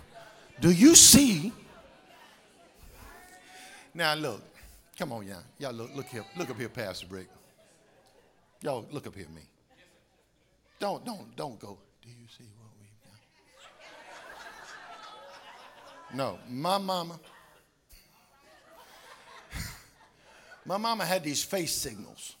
[0.60, 1.52] Do you see?
[3.92, 4.40] Now look,
[4.96, 5.42] come on, y'all.
[5.58, 6.24] Y'all look, look here.
[6.36, 7.28] Look up here, Pastor Rick.
[8.62, 9.42] Y'all look up here me.
[10.78, 11.76] Don't, don't, don't go.
[12.02, 12.88] Do you see what we've
[16.08, 16.16] got?
[16.16, 17.18] No, my mama.
[20.64, 22.36] My mama had these face signals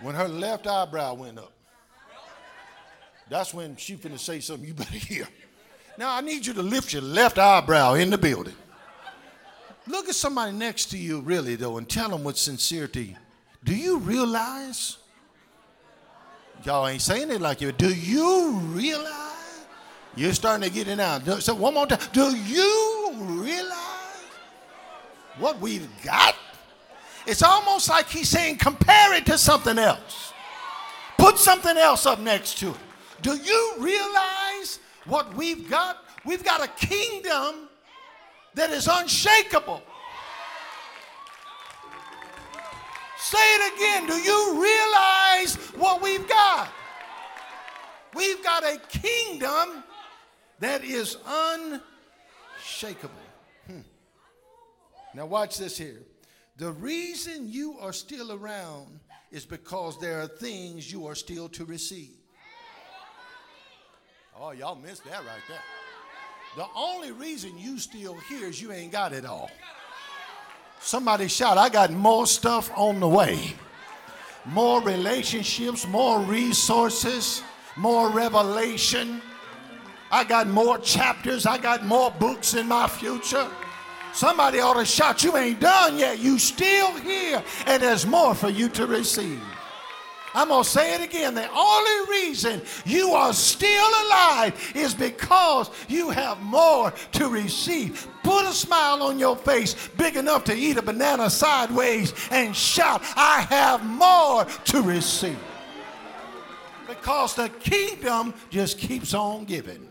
[0.00, 1.52] when her left eyebrow went up.
[3.28, 5.28] That's when she finna say something you better hear.
[5.98, 8.54] Now I need you to lift your left eyebrow in the building.
[9.88, 13.16] Look at somebody next to you, really, though, and tell them with sincerity
[13.66, 14.96] do you realize?
[16.62, 17.72] Y'all ain't saying it like you.
[17.72, 19.66] Do you realize?
[20.14, 21.18] You're starting to get it now.
[21.40, 21.98] So one more time.
[22.12, 23.74] Do you realize
[25.38, 26.36] what we've got?
[27.26, 30.32] It's almost like he's saying, compare it to something else.
[31.18, 32.76] Put something else up next to it.
[33.22, 36.04] Do you realize what we've got?
[36.24, 37.68] We've got a kingdom
[38.54, 39.82] that is unshakable.
[43.18, 44.06] Say it again.
[44.06, 46.68] Do you realize what we've got?
[48.14, 49.82] We've got a kingdom
[50.60, 53.10] that is unshakable.
[53.66, 53.80] Hmm.
[55.12, 56.02] Now, watch this here.
[56.58, 59.00] The reason you are still around
[59.30, 62.16] is because there are things you are still to receive.
[64.38, 65.60] Oh, y'all missed that right there.
[66.56, 69.50] The only reason you still here is you ain't got it all.
[70.80, 73.54] Somebody shout, I got more stuff on the way.
[74.46, 77.42] More relationships, more resources,
[77.76, 79.20] more revelation.
[80.10, 83.46] I got more chapters, I got more books in my future.
[84.16, 86.18] Somebody ought to shout, You ain't done yet.
[86.18, 89.42] You still here, and there's more for you to receive.
[90.34, 91.34] I'm going to say it again.
[91.34, 98.08] The only reason you are still alive is because you have more to receive.
[98.22, 103.02] Put a smile on your face big enough to eat a banana sideways and shout,
[103.16, 105.38] I have more to receive.
[106.88, 109.86] Because the kingdom just keeps on giving.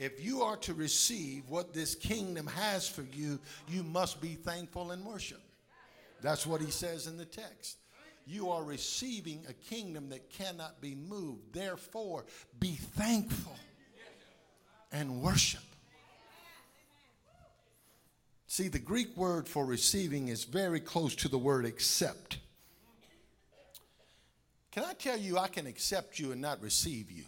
[0.00, 3.38] If you are to receive what this kingdom has for you,
[3.68, 5.42] you must be thankful and worship.
[6.22, 7.76] That's what he says in the text.
[8.26, 11.52] You are receiving a kingdom that cannot be moved.
[11.52, 12.24] Therefore,
[12.58, 13.58] be thankful
[14.90, 15.60] and worship.
[18.46, 22.38] See, the Greek word for receiving is very close to the word accept.
[24.72, 27.24] Can I tell you, I can accept you and not receive you?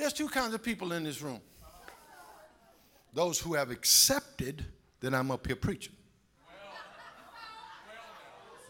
[0.00, 1.40] There's two kinds of people in this room
[3.14, 4.62] those who have accepted
[5.00, 5.94] that I'm up here preaching.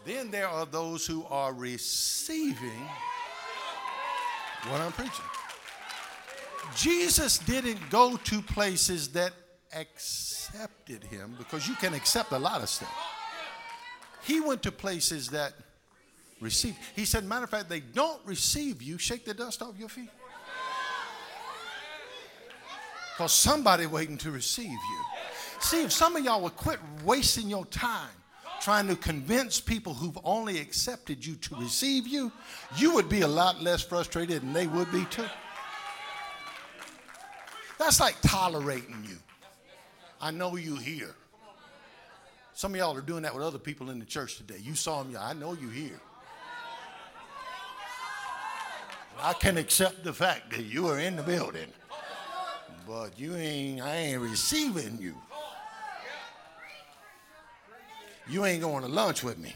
[0.05, 2.87] Then there are those who are receiving
[4.69, 5.25] what I'm preaching.
[6.73, 9.33] Jesus didn't go to places that
[9.75, 12.95] accepted him because you can accept a lot of stuff.
[14.23, 15.51] He went to places that
[16.39, 16.77] received.
[16.95, 20.09] He said, matter of fact, they don't receive you, shake the dust off your feet.
[23.13, 25.05] Because somebody waiting to receive you.
[25.59, 28.09] See, if some of y'all would quit wasting your time
[28.61, 32.31] trying to convince people who've only accepted you to receive you,
[32.77, 35.25] you would be a lot less frustrated than they would be too.
[37.79, 39.17] That's like tolerating you.
[40.21, 41.15] I know you here.
[42.53, 44.57] Some of y'all are doing that with other people in the church today.
[44.61, 45.99] You saw them, I know you here.
[49.19, 51.71] I can accept the fact that you are in the building
[52.87, 55.15] but you ain't, I ain't receiving you.
[58.27, 59.55] You ain't going to lunch with me.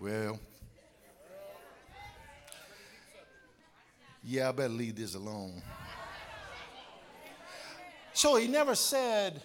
[0.00, 0.38] Well,
[4.22, 5.60] yeah, I better leave this alone.
[8.12, 9.42] So he never said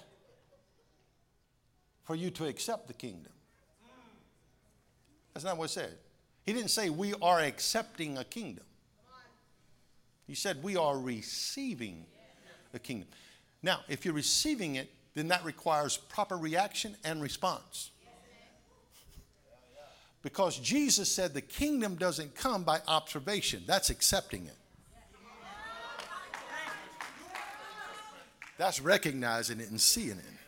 [2.03, 3.31] for you to accept the kingdom.
[5.33, 5.97] That's not what it said.
[6.43, 8.65] He didn't say we are accepting a kingdom.
[10.27, 12.05] He said we are receiving
[12.73, 13.07] a kingdom.
[13.61, 17.91] Now, if you're receiving it, then that requires proper reaction and response.
[20.21, 24.55] Because Jesus said the kingdom doesn't come by observation, that's accepting it.
[28.57, 30.42] That's recognizing it and seeing it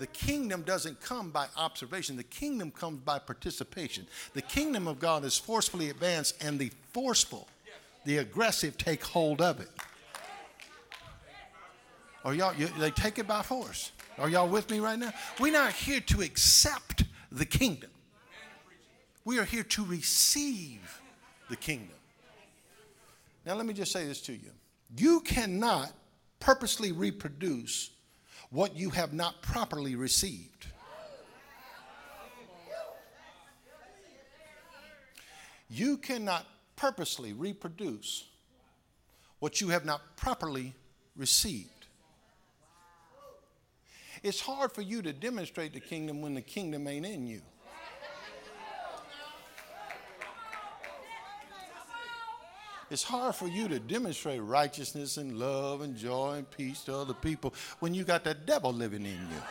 [0.00, 4.06] the kingdom doesn't come by observation, the kingdom comes by participation.
[4.32, 7.46] The kingdom of God is forcefully advanced, and the forceful,
[8.06, 9.68] the aggressive, take hold of it.
[12.24, 13.92] Are y'all, you, they take it by force.
[14.18, 15.12] Are y'all with me right now?
[15.38, 17.90] We're not here to accept the kingdom,
[19.26, 21.00] we are here to receive
[21.50, 21.96] the kingdom.
[23.44, 24.50] Now, let me just say this to you
[24.96, 25.92] you cannot
[26.40, 27.90] purposely reproduce
[28.50, 30.66] what you have not properly received.
[35.68, 38.26] You cannot purposely reproduce
[39.38, 40.74] what you have not properly
[41.16, 41.86] received.
[44.22, 47.40] It's hard for you to demonstrate the kingdom when the kingdom ain't in you.
[52.90, 57.14] It's hard for you to demonstrate righteousness and love and joy and peace to other
[57.14, 59.42] people when you got the devil living in you.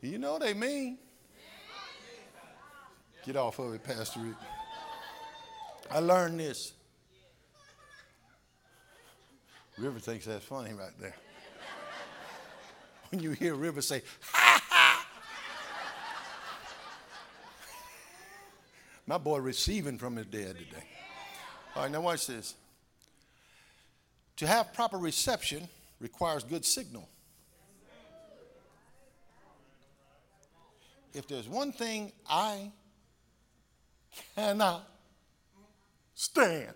[0.10, 0.96] you know what they mean?
[3.26, 4.36] Get off of it, Pastor Rick.
[5.90, 6.72] I learned this
[9.78, 11.14] River thinks that's funny right there.
[13.10, 15.06] when you hear River say, ha ha.
[19.06, 20.84] My boy receiving from his dad today.
[21.74, 22.54] All right, now watch this.
[24.36, 25.68] To have proper reception
[26.00, 27.08] requires good signal.
[31.14, 32.70] If there's one thing I
[34.34, 34.88] cannot
[36.14, 36.74] stand,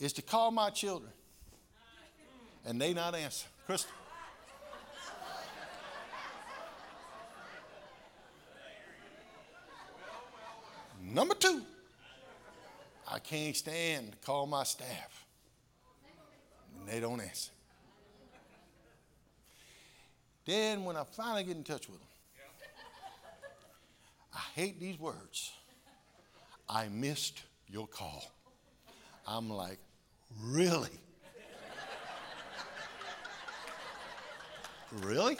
[0.00, 1.12] is to call my children
[2.64, 3.46] and they not answer.
[3.66, 3.90] Crystal.
[11.02, 11.62] Number two,
[13.10, 15.26] I can't stand to call my staff
[16.78, 17.50] and they don't answer.
[20.46, 22.08] Then, when I finally get in touch with them,
[24.34, 25.52] I hate these words.
[26.68, 28.30] I missed your call.
[29.26, 29.78] I'm like,
[30.38, 30.88] Really?
[35.02, 35.38] Really?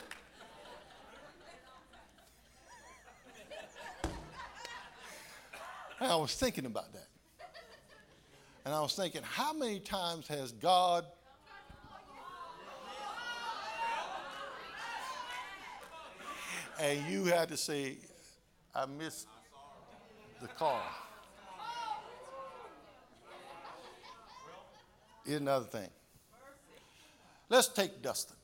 [6.01, 7.09] I was thinking about that.
[8.65, 11.05] And I was thinking, how many times has God
[16.81, 17.99] and you had to say,
[18.75, 19.27] I missed
[20.41, 20.81] the call.
[25.25, 25.89] Here's another thing.
[27.49, 28.37] Let's take Dustin.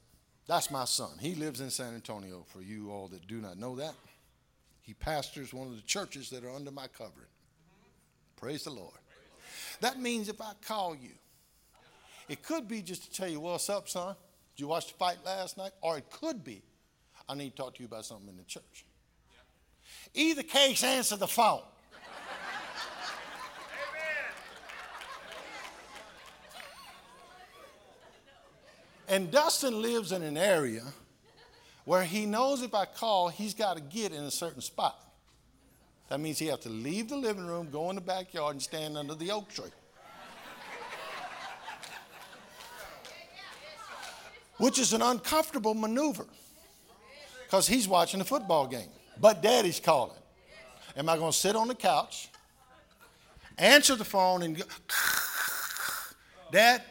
[0.47, 1.11] That's my son.
[1.21, 3.95] He lives in San Antonio, for you all that do not know that.
[4.83, 7.27] He pastors one of the churches that are under my covering.
[8.37, 8.95] Praise the Lord.
[9.81, 11.11] That means if I call you,
[12.29, 14.15] it could be just to tell you, what's up, son?
[14.55, 15.73] Did you watch the fight last night?
[15.81, 16.63] Or it could be,
[17.29, 18.85] I need to talk to you about something in the church.
[20.15, 21.63] Either case, answer the phone.
[29.09, 30.83] And Dustin lives in an area
[31.85, 35.01] where he knows if I call, he's got to get in a certain spot.
[36.09, 38.97] That means he has to leave the living room, go in the backyard, and stand
[38.97, 39.71] under the oak tree.
[44.59, 46.25] Which is an uncomfortable maneuver
[47.45, 48.89] because he's watching a football game.
[49.21, 50.17] But daddy's calling.
[50.97, 52.31] Am I going to sit on the couch,
[53.59, 54.65] answer the phone, and go,
[56.53, 56.83] Dad,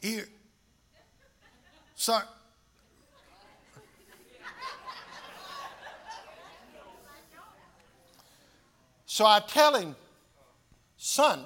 [0.00, 0.28] here.
[1.94, 2.24] Sorry.
[9.06, 9.96] So I tell him,
[10.96, 11.44] son,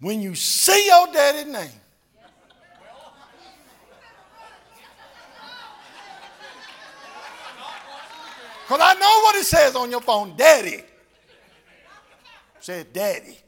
[0.00, 1.70] when you see your daddy's name,
[8.62, 10.82] because I know what it says on your phone, daddy.
[12.60, 13.38] Said daddy.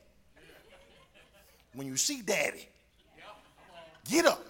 [1.74, 2.66] When you see daddy,
[4.11, 4.43] Get up.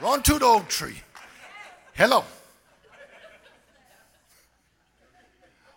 [0.00, 1.00] Run to the oak tree.
[1.94, 2.24] Hello.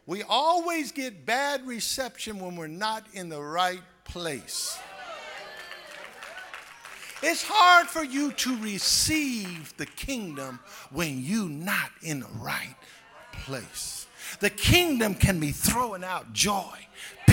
[0.05, 4.77] We always get bad reception when we're not in the right place.
[7.21, 10.59] It's hard for you to receive the kingdom
[10.91, 12.75] when you're not in the right
[13.31, 14.07] place.
[14.39, 16.75] The kingdom can be throwing out joy,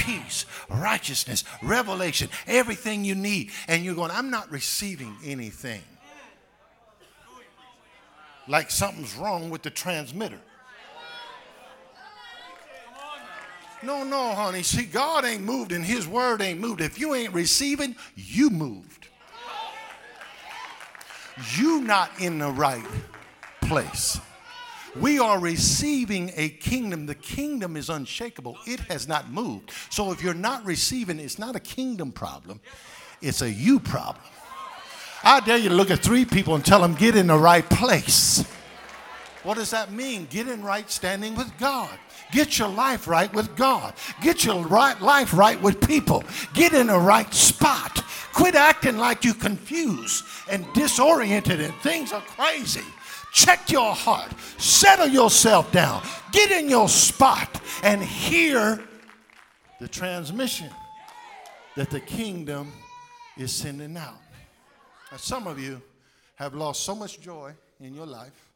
[0.05, 3.51] peace, righteousness, revelation, everything you need.
[3.69, 5.83] And you're going, I'm not receiving anything.
[8.47, 10.41] Like something's wrong with the transmitter.
[13.83, 14.63] No, no, honey.
[14.63, 16.81] See, God ain't moved and His word ain't moved.
[16.81, 19.09] If you ain't receiving, you moved.
[21.57, 22.85] You not in the right
[23.63, 24.19] place.
[25.01, 27.07] We are receiving a kingdom.
[27.07, 29.73] The kingdom is unshakable, it has not moved.
[29.91, 32.61] So if you're not receiving, it's not a kingdom problem,
[33.21, 34.25] it's a you problem.
[35.25, 37.69] I dare you to look at three people and tell them, get in the right
[37.69, 38.45] place.
[39.43, 40.27] What does that mean?
[40.31, 41.99] Get in right standing with God.
[42.33, 43.95] Get your life right with God.
[44.23, 46.25] Get your right life right with people.
[46.55, 48.03] Get in the right spot.
[48.33, 52.83] Quit acting like you're confused and disoriented and things are crazy.
[53.35, 54.31] Check your heart.
[54.59, 56.05] Settle yourself down.
[56.31, 58.81] Get in your spot and hear
[59.81, 60.71] the transmission
[61.75, 62.73] that the kingdom
[63.37, 64.21] is sending out.
[65.11, 65.83] Now, some of you
[66.37, 68.51] have lost so much joy in your life.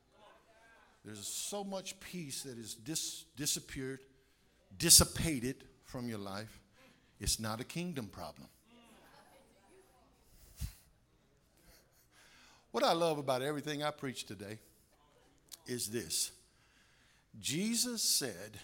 [1.04, 3.98] There's so much peace that is dis- disappeared,
[4.78, 6.60] dissipated from your life.
[7.18, 8.46] It's not a kingdom problem.
[12.70, 14.60] What I love about everything I preach today
[15.68, 16.32] is this
[17.40, 18.58] Jesus said,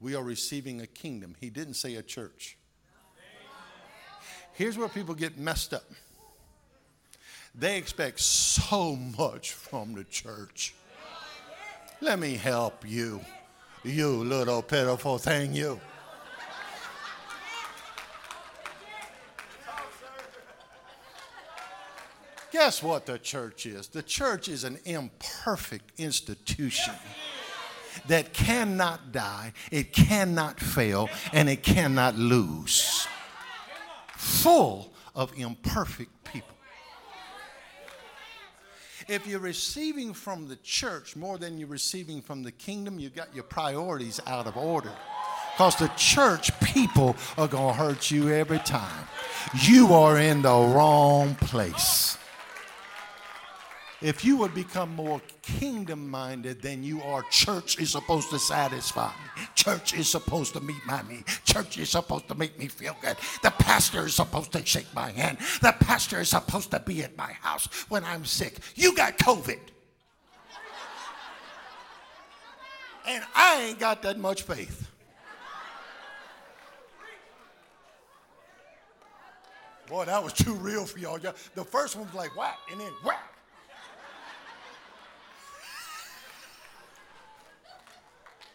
[0.00, 1.36] We are receiving a kingdom.
[1.38, 2.56] He didn't say a church.
[4.54, 5.84] Here's where people get messed up
[7.54, 10.74] they expect so much from the church.
[12.00, 13.20] Let me help you,
[13.84, 15.80] you little pitiful thing, you.
[22.54, 23.88] Guess what the church is?
[23.88, 26.94] The church is an imperfect institution
[28.06, 33.08] that cannot die, it cannot fail, and it cannot lose.
[34.14, 36.54] Full of imperfect people.
[39.08, 43.34] If you're receiving from the church more than you're receiving from the kingdom, you've got
[43.34, 44.92] your priorities out of order.
[45.54, 49.08] Because the church people are going to hurt you every time.
[49.60, 52.16] You are in the wrong place
[54.04, 59.08] if you would become more kingdom minded than you are church is supposed to satisfy.
[59.08, 59.46] Me.
[59.54, 61.24] Church is supposed to meet my need.
[61.44, 63.16] Church is supposed to make me feel good.
[63.42, 65.38] The pastor is supposed to shake my hand.
[65.62, 68.58] The pastor is supposed to be at my house when I'm sick.
[68.74, 69.58] You got COVID.
[73.06, 74.90] And I ain't got that much faith.
[79.86, 81.18] Boy, that was too real for y'all.
[81.18, 83.33] The first one was like whack, and then whack.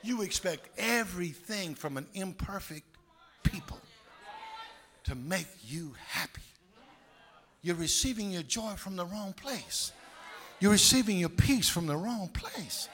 [0.02, 2.86] You expect everything from an imperfect
[3.44, 3.80] people
[5.04, 6.42] to make you happy.
[7.62, 9.92] You're receiving your joy from the wrong place.
[10.60, 12.88] You're receiving your peace from the wrong place.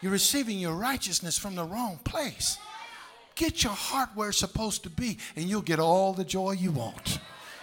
[0.00, 2.58] You're receiving your righteousness from the wrong place.
[3.34, 6.72] Get your heart where it's supposed to be, and you'll get all the joy you
[6.72, 7.20] want.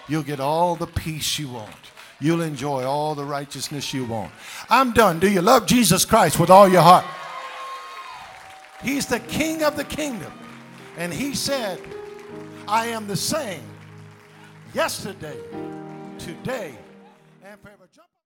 [0.07, 1.75] You'll get all the peace you want.
[2.19, 4.31] You'll enjoy all the righteousness you want.
[4.69, 5.19] I'm done.
[5.19, 7.05] Do you love Jesus Christ with all your heart?
[8.81, 10.31] He's the king of the kingdom.
[10.97, 11.79] And he said,
[12.67, 13.63] I am the same
[14.73, 15.37] yesterday,
[16.17, 16.75] today,